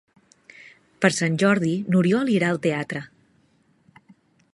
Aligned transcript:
Per 1.05 1.11
Sant 1.17 1.35
Jordi 1.43 1.73
n'Oriol 1.95 2.31
irà 2.37 2.49
al 2.55 2.59
teatre. 2.65 3.03